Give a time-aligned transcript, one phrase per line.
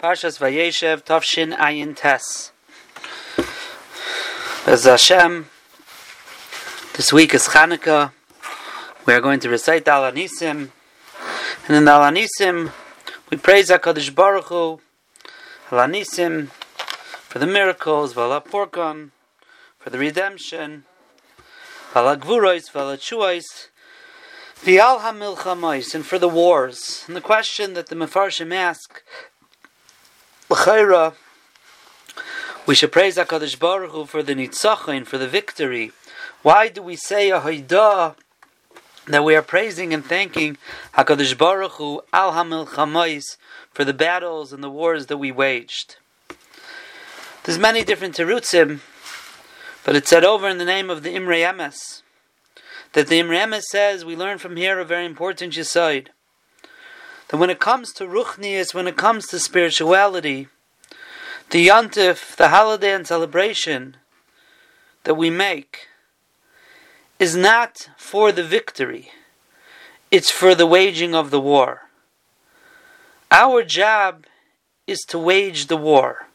[0.00, 2.52] Parshas Vayeshev, Tavshin Ayin Tes.
[4.66, 5.50] As Hashem,
[6.96, 8.12] this week is Chanukah.
[9.04, 10.70] We are going to recite the Alanisim.
[11.68, 12.72] And in the Alanisim,
[13.28, 14.80] we praise HaKadosh Baruch Hu,
[15.68, 19.10] Alanisim, for the miracles, Vala Porkon,
[19.78, 20.84] for the redemption,
[21.92, 23.68] Vala Gvurois, Vala Chuais,
[24.56, 27.04] Vial HaMilchamais, and for the wars.
[27.06, 29.02] And the question that the Mefarshim ask
[30.50, 31.14] L'chaira,
[32.66, 35.92] we should praise HaKadosh Baruch Hu for the nitzachon, for the victory.
[36.42, 38.16] Why do we say a haidah
[39.06, 40.58] that we are praising and thanking
[40.94, 43.36] HaKadosh Baruch Hu al hamilchamais
[43.70, 45.98] for the battles and the wars that we waged?
[47.44, 48.80] There's many different terutzim,
[49.84, 52.02] but it's said over in the name of the Imrei Emes
[52.94, 56.08] that the Imrei Emes says we learn from here a very important yisoid
[57.30, 60.48] that when it comes to ruchnias, when it comes to spirituality,
[61.50, 63.96] the yontif, the holiday and celebration
[65.04, 65.86] that we make,
[67.20, 69.10] is not for the victory,
[70.10, 71.82] it's for the waging of the war.
[73.30, 74.24] Our job
[74.88, 76.26] is to wage the war,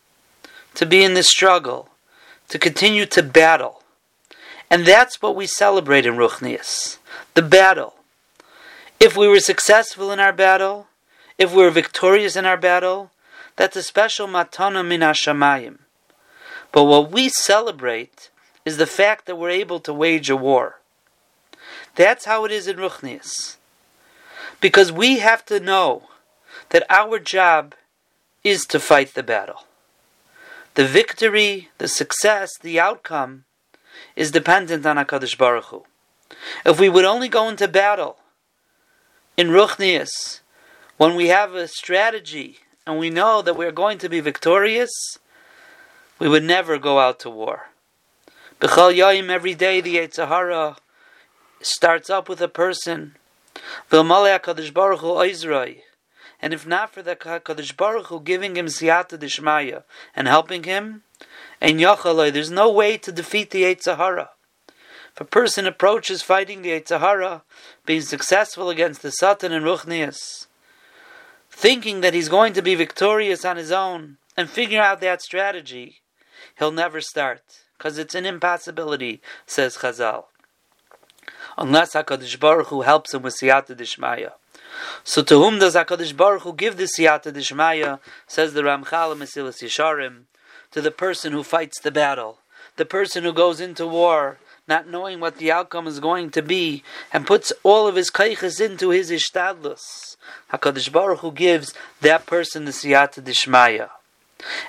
[0.75, 1.89] to be in the struggle,
[2.47, 3.83] to continue to battle.
[4.69, 6.99] And that's what we celebrate in Ruchnias
[7.33, 7.95] the battle.
[8.99, 10.87] If we were successful in our battle,
[11.37, 13.11] if we were victorious in our battle,
[13.55, 15.79] that's a special matana min hashamayim.
[16.71, 18.29] But what we celebrate
[18.63, 20.79] is the fact that we're able to wage a war.
[21.95, 23.57] That's how it is in Ruchnias.
[24.59, 26.03] Because we have to know
[26.69, 27.75] that our job
[28.43, 29.65] is to fight the battle.
[30.75, 33.45] The victory, the success, the outcome
[34.15, 35.85] is dependent on HaKadosh Baruch Hu.
[36.65, 38.17] If we would only go into battle
[39.37, 40.39] in Ruchnias,
[40.97, 44.91] when we have a strategy and we know that we're going to be victorious,
[46.19, 47.69] we would never go out to war.
[48.61, 50.77] B'chal Yayim, every day the Yetzer Hara
[51.61, 53.15] starts up with a person.
[53.91, 54.13] And
[56.53, 59.83] if not for the HaKadosh Baruch Hu giving him siyata dishmaya
[60.15, 61.03] and helping him,
[61.59, 64.29] and yachaloi, there's no way to defeat the Yetzer Hara.
[65.15, 67.43] If a person approaches fighting the Yetzer Hara,
[67.85, 70.47] being successful against the Satan and Ruchnias,
[71.49, 76.01] thinking that he's going to be victorious on his own, and figure out that strategy,
[76.59, 77.41] he'll never start,
[77.77, 80.25] because it's an impossibility, says Chazal.
[81.57, 84.33] Unless HaKadosh Baruch Hu helps him with Siyata Dishmaya.
[85.05, 89.63] So to whom does HaKadosh Baruch Hu give the Siyata Dishmaya, says the Ramchal Mesilas
[89.63, 90.23] Yesharim,
[90.71, 92.39] to the person who fights the battle,
[92.75, 96.83] the person who goes into war, not knowing what the outcome is going to be,
[97.13, 100.17] and puts all of his kaiches into his ishtadlus.
[100.51, 103.89] Hakadosh Baruch Hu gives that person the siyata dishmaya,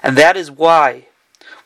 [0.02, 1.06] and that is why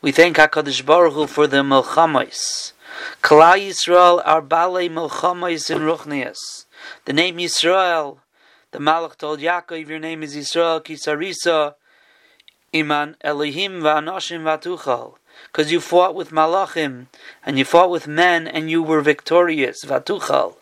[0.01, 2.73] we thank Hakadosh Baruch Hu for the milchamais.
[3.21, 6.65] Kala Yisrael are balei milchamais in ruchnias.
[7.05, 8.19] The name Yisrael,
[8.71, 11.75] the Malach told Yaakov, your name is Yisrael Kisarisa.
[12.73, 15.15] Iman Elohim va'anoshim va'tuchal
[15.47, 17.07] because you fought with malachim
[17.45, 19.83] and you fought with men and you were victorious.
[19.83, 20.55] Vatuchal.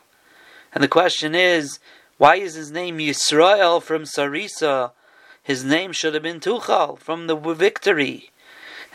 [0.73, 1.79] And the question is,
[2.17, 4.91] why is his name Yisrael from Sarisa?
[5.41, 8.31] His name should have been Tuchal from the victory.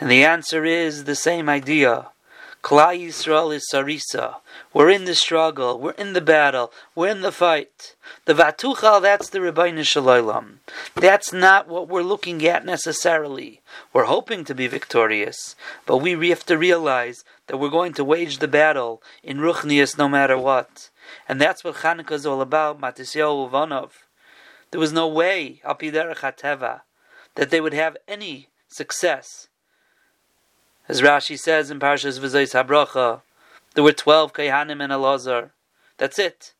[0.00, 2.10] And the answer is the same idea.
[2.64, 4.36] Klal Yisrael is Sarisa.
[4.72, 5.78] We're in the struggle.
[5.78, 6.72] We're in the battle.
[6.94, 7.94] We're in the fight.
[8.24, 10.60] The Vatuchal, that's the Rabbeinu Shalom.
[10.94, 13.60] That's not what we're looking at necessarily.
[13.92, 18.38] We're hoping to be victorious, but we have to realize that we're going to wage
[18.38, 20.88] the battle in Ruchnias no matter what.
[21.28, 23.90] And that's what Chanukah is all about, Matisyahu Uvanov.
[24.70, 26.80] There was no way, Alpiderech HaTeva,
[27.34, 29.48] that they would have any success
[30.88, 33.22] as Rashi says in Parshas V'zayis Habracha,
[33.74, 35.50] there were twelve Kayhanim and Elazar.
[35.98, 36.54] That's it.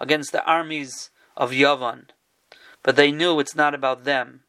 [0.00, 2.04] Against the armies of Yavan.
[2.82, 4.40] But they knew it's not about them.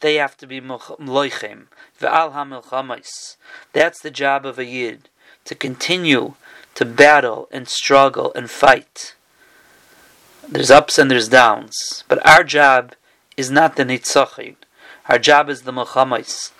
[0.00, 1.66] They have to be Mloichem.
[2.00, 3.36] Ve'al HaMilchamais.
[3.72, 5.08] That's the job of a Yid.
[5.44, 6.34] To continue
[6.74, 9.14] to battle and struggle and fight.
[10.48, 12.04] There's ups and there's downs.
[12.08, 12.94] But our job
[13.36, 14.56] is not the Nitzachid.
[15.08, 16.50] Our job is the Milchamais.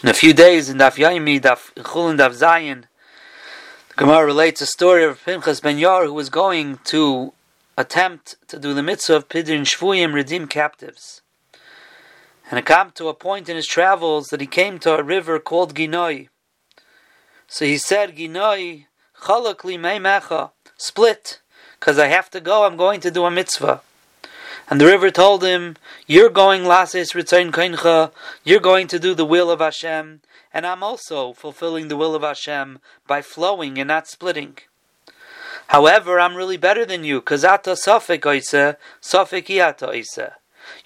[0.00, 2.82] In a few days, in Daf Yaimi, Daf Chul and Daf Zayin,
[3.88, 7.32] the Gemara relates a story of Pinchas Ben Yair who was going to
[7.76, 11.22] attempt to do the mitzvah of Pidyon Shvuyim, redeem captives.
[12.48, 15.40] And it came to a point in his travels that he came to a river
[15.40, 16.28] called Ginoi.
[17.48, 18.86] So he said, Ginoi,
[19.22, 21.40] chalakli meimecha, split,
[21.80, 23.80] because I have to go, I'm going to do a mitzvah.
[24.68, 25.76] And the river told him,
[26.06, 28.12] You're going lases ritzain kaincha,
[28.44, 30.20] you're going to do the will of Hashem,
[30.52, 34.58] and I'm also fulfilling the will of Hashem by flowing and not splitting.
[35.68, 40.18] However, I'm really better than you, because ata safik oise, safik iata oise.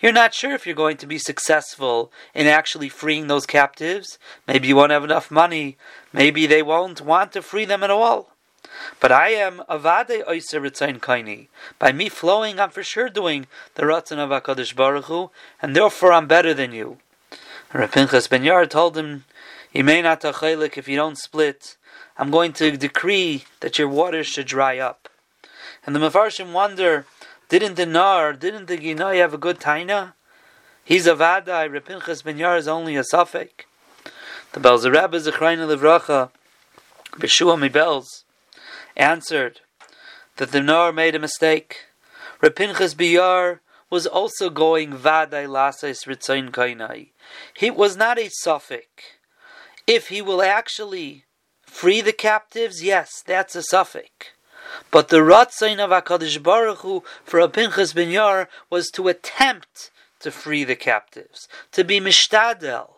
[0.01, 4.19] You're not sure if you're going to be successful in actually freeing those captives.
[4.47, 5.77] Maybe you won't have enough money.
[6.13, 8.32] Maybe they won't want to free them at all.
[9.01, 11.49] But I am avade oiser ritzain kaini.
[11.79, 15.31] By me flowing, I'm for sure doing the ratzon of Hakadosh Baruch Hu,
[15.61, 16.99] and therefore I'm better than you.
[17.73, 19.25] Pinchas ben Yair told him,
[19.73, 21.77] "You may not tachelik if you don't split.
[22.19, 25.09] I'm going to decree that your waters should dry up."
[25.85, 27.07] And the Mefarshim wonder,
[27.49, 30.13] didn't the Nar, didn't the Ginai have a good taina?
[30.85, 31.71] He's a vadai.
[31.71, 33.65] Repinchas ben Yair is only a suffix.
[34.53, 36.31] The Belzer Rebbe Zechrayna Livracha,
[37.13, 38.22] Beshua Mibels,
[38.97, 39.61] answered
[40.37, 41.87] that the Nor made a mistake.
[42.43, 43.61] Rapinchas Biyar
[43.91, 47.11] was also going Vadai Lases Ritzain Kainai.
[47.55, 48.87] He was not a suffix.
[49.87, 51.25] If he will actually
[51.67, 54.29] free the captives, yes, that's a suffix.
[54.91, 59.91] But the Ratzain of HaKadosh Baruch Hu for Rapinchas Binyar was to attempt
[60.21, 62.92] to free the captives, to be mishtadel.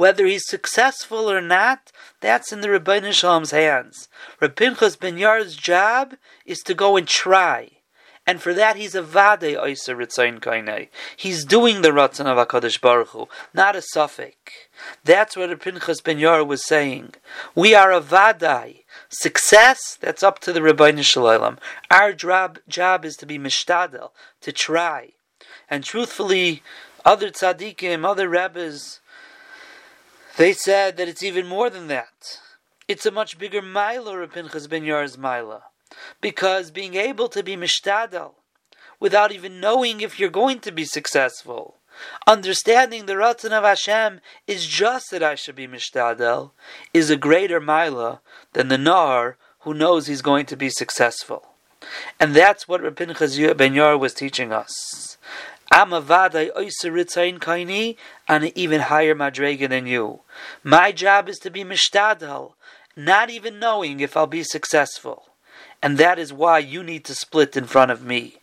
[0.00, 4.08] Whether he's successful or not, that's in the Rebbeinu Shalom's hands.
[4.40, 6.14] Rabbi ben Yair's job
[6.46, 7.72] is to go and try.
[8.26, 10.88] And for that, he's a vade oiser ritzayin kainei.
[11.18, 14.36] He's doing the ratzon of Hakadosh Baruch Hu, not a suffix.
[15.04, 17.16] That's what Pinchas ben Yair was saying.
[17.54, 18.84] We are a vadai.
[19.10, 21.58] Success, that's up to the Rebbeinu Shalom.
[21.90, 25.10] Our job, job is to be mishtadel, to try.
[25.68, 26.62] And truthfully,
[27.04, 29.00] other tzaddikim, other rabbis,
[30.40, 32.40] they said that it's even more than that.
[32.88, 35.64] It's a much bigger milah of Pinchas ben Yair's milah.
[36.22, 38.36] Because being able to be mishtadal,
[38.98, 41.76] without even knowing if you're going to be successful,
[42.26, 46.52] understanding the Ratzon of Hashem is just that I should be mishtadel,
[46.94, 48.20] is a greater milah
[48.54, 51.48] than the Nar who knows he's going to be successful.
[52.18, 55.18] And that's what Pinchas ben Yair was teaching us.
[55.72, 57.96] I'm a vaday oiseritzain kaini
[58.28, 60.20] on an even higher madrega than you.
[60.64, 62.54] My job is to be mishtadal,
[62.96, 65.26] not even knowing if I'll be successful.
[65.80, 68.38] And that is why you need to split in front of me.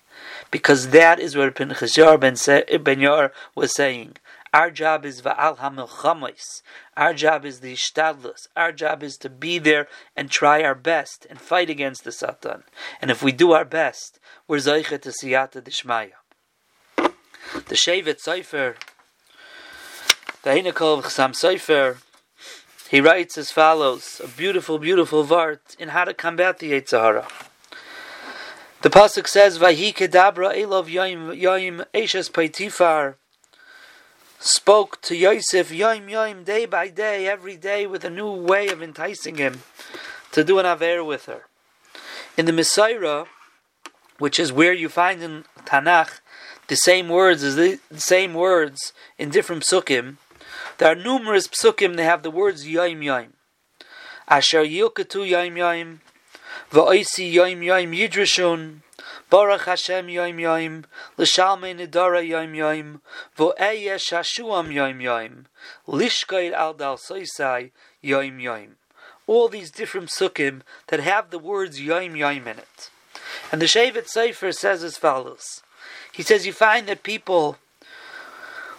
[0.52, 4.16] Because that is what Pinchas ben, ben Yair was saying.
[4.54, 6.62] Our job is va'al hamilchamos.
[6.96, 8.48] Our job is the ishtadlus.
[8.56, 12.64] Our job is to be there and try our best and fight against the Satan.
[13.02, 16.14] And if we do our best, we're zeichet to siyata dishmaya.
[17.54, 18.76] The Shevet Sofer,
[20.44, 21.98] the Hinekol Chasam Sofer,
[22.90, 27.28] he writes as follows, a beautiful, beautiful vart in how to combat the Yetzer Hara.
[28.82, 33.16] The pasuk says, "Vahi kedabra elov yoim yoim eshes peitifar."
[34.40, 38.84] Spoke to Yosef yoim yoim day by day, every day, with a new way of
[38.84, 39.64] enticing him
[40.32, 41.48] to do an aver with her.
[42.38, 43.28] In the Masorah,
[44.20, 46.20] which is where you find in Tanakh
[46.68, 50.18] the same words as the same words in different psukim.
[50.78, 53.30] There are numerous psukim that have the words yaim yaim.
[54.28, 56.00] Asher yilkatu yaim yaim,
[56.72, 58.82] va'oisi yaim yaim yidrashun,
[59.30, 60.84] Baruch Hashem yaim yaim,
[61.18, 63.02] l'shalmei nidara yaim yaim,
[63.38, 65.46] va'eye shashuam yaim yaim,
[65.88, 67.72] lishkayit al dal soisai
[68.04, 68.72] yaim yaim.
[69.26, 72.90] All these different psukim that have the words yaim yaim in it.
[73.52, 75.62] And the Shevet Sofer says as follows.
[76.12, 77.58] He says you find that people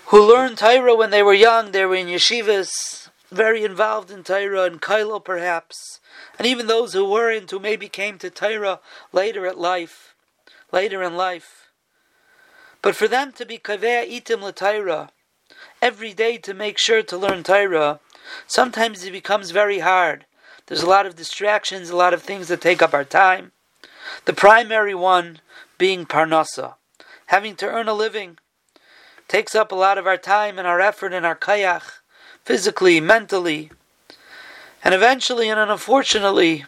[0.06, 4.64] who learned Torah when they were young, they were in yeshivas, very involved in Torah
[4.64, 6.00] and Kailo perhaps,
[6.38, 8.80] and even those who weren't, who maybe came to Torah
[9.12, 10.14] later at life,
[10.72, 11.68] later in life.
[12.80, 15.10] But for them to be kaveh itim l'Torah,
[15.82, 18.00] every day to make sure to learn Torah,
[18.46, 20.24] sometimes it becomes very hard.
[20.66, 23.52] There's a lot of distractions, a lot of things that take up our time.
[24.24, 25.40] The primary one
[25.76, 26.77] being parnasa
[27.28, 28.38] having to earn a living
[29.28, 32.00] takes up a lot of our time and our effort and our kayach,
[32.42, 33.70] physically, mentally,
[34.82, 36.64] and eventually and unfortunately,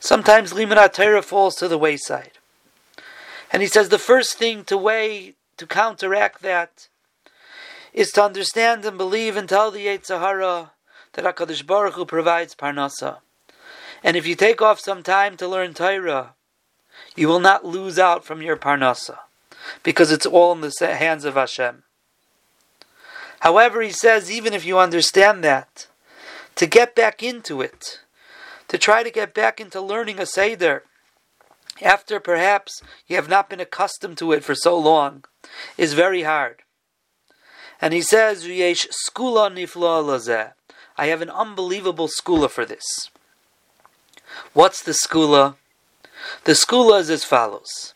[0.00, 2.32] sometimes limanat Torah falls to the wayside.
[3.52, 6.88] And he says the first thing to weigh to counteract that
[7.92, 10.72] is to understand and believe and tell the Yetzer Hara
[11.12, 13.18] that Hakadosh Baruch Hu provides parnasa.
[14.02, 16.34] And if you take off some time to learn Torah,
[17.14, 19.18] you will not lose out from your parnasa
[19.82, 21.84] because it's all in the hands of Hashem.
[23.40, 25.86] However, he says, even if you understand that,
[26.56, 28.00] to get back into it,
[28.68, 30.84] to try to get back into learning a Seder,
[31.82, 35.24] after perhaps you have not been accustomed to it for so long,
[35.76, 36.62] is very hard.
[37.80, 40.52] And he says, Yesh skula nifla.
[40.96, 43.10] I have an unbelievable skula for this.
[44.52, 45.56] What's the skula?
[46.44, 47.93] The skula is as follows.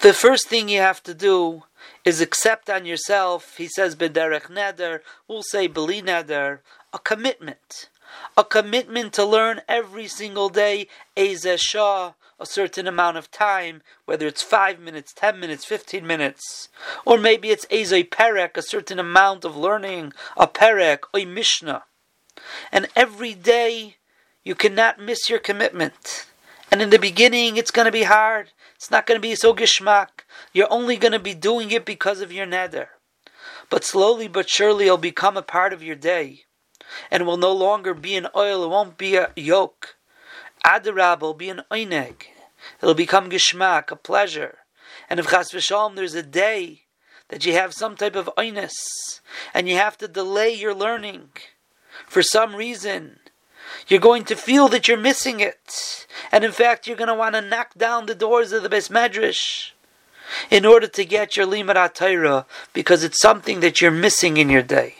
[0.00, 1.64] The first thing you have to do
[2.04, 6.60] is accept on yourself, he says, bederech neder, we'll say beli neder,
[6.92, 7.88] a commitment.
[8.36, 14.42] A commitment to learn every single day, Shah, a certain amount of time, whether it's
[14.42, 16.68] five minutes, ten minutes, fifteen minutes,
[17.04, 21.84] or maybe it's Ezei Perek, a certain amount of learning, a Perek, a Mishnah.
[22.72, 23.96] And every day
[24.42, 26.26] you cannot miss your commitment.
[26.72, 28.50] And in the beginning, it's going to be hard.
[28.80, 30.24] It's not going to be so geschmack.
[30.54, 32.86] You're only going to be doing it because of your neder.
[33.68, 36.44] But slowly but surely, it'll become a part of your day.
[37.10, 39.96] And will no longer be an oil, it won't be a yoke.
[40.64, 42.22] Adarab will be an oineg.
[42.80, 44.60] It'll become geschmack, a pleasure.
[45.10, 46.84] And if chas v'shalom, there's a day
[47.28, 49.20] that you have some type of oinus,
[49.52, 51.28] and you have to delay your learning
[52.06, 53.18] for some reason,
[53.88, 56.06] you're going to feel that you're missing it.
[56.32, 58.90] And in fact, you're going to want to knock down the doors of the Beis
[58.90, 59.72] Medrash
[60.50, 64.62] in order to get your Limud Torah because it's something that you're missing in your
[64.62, 64.96] day.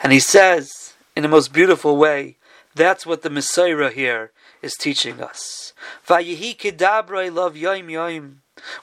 [0.00, 2.36] And he says, in the most beautiful way,
[2.74, 4.30] that's what the Masorah here
[4.62, 5.72] is teaching us.
[6.06, 8.34] Vayihi kedabra love yoim yoim.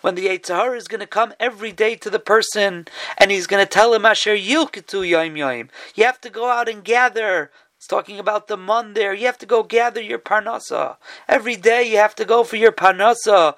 [0.02, 2.88] When the Yitzhar is going to come every day to the person
[3.18, 5.70] and he's going to tell him, Asher yilketu yoim yoim.
[5.96, 7.52] You have to go out and gather
[7.86, 9.14] it's talking about the mon there.
[9.14, 10.98] You have to go gather your parnasa.
[11.28, 13.54] Every day you have to go for your parnasa.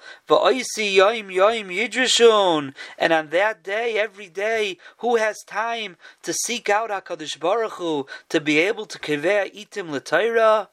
[2.98, 8.06] And on that day, every day, who has time to seek out HaKadosh Baruch Hu,
[8.28, 10.68] to be able to kiveh itim l'tayra?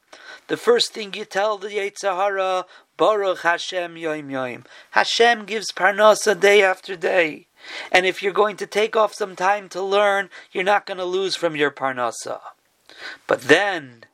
[0.47, 2.65] The first thing you tell the Yetzer Hara,
[2.97, 4.65] Baruch Hashem yoim yoim.
[4.91, 7.47] Hashem gives parnasa day after day.
[7.89, 11.05] And if you're going to take off some time to learn, you're not going to
[11.05, 12.41] lose from your parnasa.
[13.27, 14.05] But then,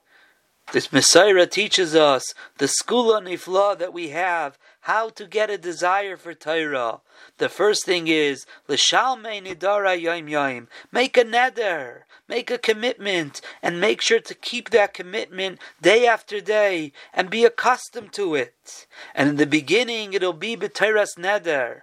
[0.71, 6.15] this Masorah teaches us the skula nifla that we have, how to get a desire
[6.15, 7.01] for Torah.
[7.39, 10.69] The first thing is l'shalmei nidara yom yom.
[10.91, 16.39] Make a neder, make a commitment, and make sure to keep that commitment day after
[16.39, 18.87] day, and be accustomed to it.
[19.13, 21.81] And in the beginning, it'll be b'Torah's neder.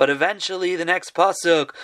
[0.00, 1.74] But eventually, the next pasuk,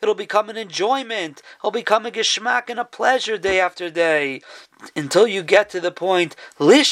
[0.00, 1.42] it'll become an enjoyment.
[1.58, 4.40] It'll become a geschmack and a pleasure day after day,
[4.94, 6.84] until you get to the point to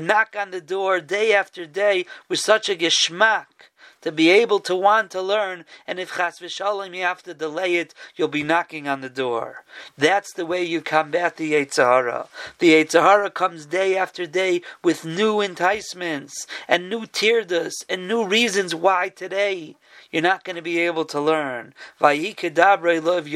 [0.00, 3.67] knock on the door day after day with such a geschmack
[4.02, 7.76] to be able to want to learn, and if chas v'shalom you have to delay
[7.76, 9.64] it, you'll be knocking on the door.
[9.96, 12.28] That's the way you combat the Yetzer Hara.
[12.58, 18.24] The Yetzer Hara comes day after day with new enticements, and new tirdas, and new
[18.24, 19.76] reasons why today
[20.10, 21.74] you're not going to be able to learn.
[22.00, 23.26] Vayikedabre love.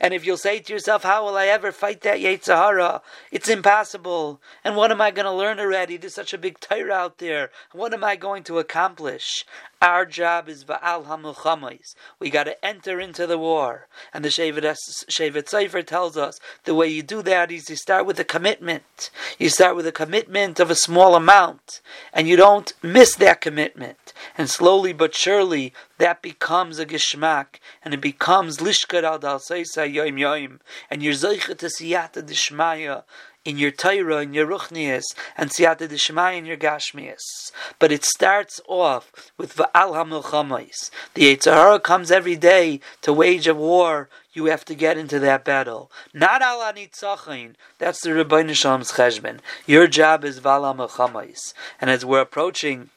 [0.00, 3.02] And if you'll say to yourself, How will I ever fight that Yetzer Hara?
[3.30, 4.40] It's impossible.
[4.64, 5.96] And what am I going to learn already?
[5.96, 7.50] There's such a big Torah out there.
[7.72, 9.44] What am I going to accomplish?
[9.82, 11.94] Our job is Va'al HaMilchamais.
[12.18, 13.88] We got to enter into the war.
[14.14, 18.18] And the Shevet Sofer tells us the way you do that is you start with
[18.18, 19.10] a commitment.
[19.38, 21.82] You start with a commitment of a small amount.
[22.14, 24.14] And you don't miss that commitment.
[24.38, 27.60] And slowly but surely, that becomes a geschmack.
[27.82, 30.60] And it becomes Lishkar al Dal Yoim Yoim.
[30.90, 33.04] And you're Zeicha to Siyata Dishmaya
[33.46, 35.04] in your Torah, in your Ruchnias,
[35.36, 37.52] and Siyata Dishmai in your Gashmias.
[37.78, 40.90] But it starts off with Va'al HaMilchamais.
[41.14, 44.08] The Yetzer Hara comes every day to wage a war.
[44.32, 45.90] You have to get into that battle.
[46.12, 47.54] Not al anitzachin.
[47.78, 49.38] That's the Rebbeinu Shalom's cheshbon.
[49.64, 51.54] Your job is Va'al HaMilchamais.
[51.80, 52.90] And as we're approaching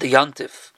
[0.00, 0.72] the Yontif,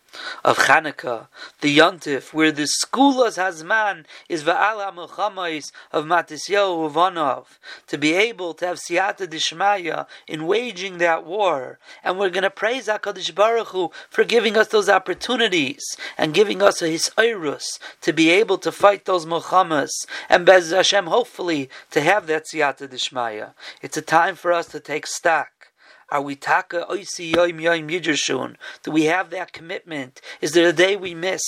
[0.44, 1.28] of Chanukah,
[1.60, 8.54] the Yontif, where the Skulas Hazman is Va'ala Melchamais of Matisyahu Uvanov, to be able
[8.54, 11.78] to have Siyata Dishmaya in waging that war.
[12.02, 15.82] And we're going to praise HaKadosh Baruch Hu for giving us those opportunities
[16.16, 19.90] and giving us a Hisairus to be able to fight those Melchamas
[20.28, 23.52] and Bez Hashem, hopefully, to have that Siyata Dishmaya.
[23.82, 25.59] It's a time for us to take stock.
[26.10, 28.56] Are we taka oisi yoim yoim yidrashun?
[28.82, 30.20] Do we have that commitment?
[30.40, 31.42] Is there a day we miss?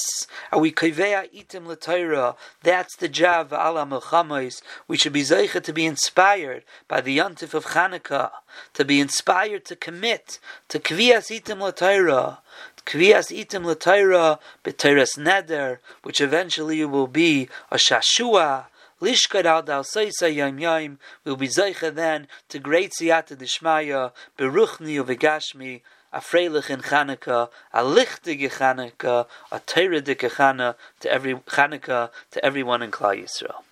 [0.53, 2.37] Are we kivea itim l'Torah?
[2.63, 4.63] That's the job ala melchamais.
[4.87, 8.31] We should be zeicha to be inspired by the yontif of Chanukah,
[8.75, 10.39] to be inspired to commit
[10.69, 12.39] to kvias itim l'Torah.
[12.87, 18.67] Kvias itim l'Torah, b'Torah's neder, which eventually will be a shashua,
[19.03, 24.95] Lishkar al dal seisa yom yom will be zeicha then to great siyata dishmaya beruchni
[25.03, 25.81] uvegashmi.
[26.13, 32.83] a freilich in Chanukah, a lichtige Chanukah, a Torah Chanukah to every Chanukah to everyone
[32.83, 33.63] in Klal Yisrael.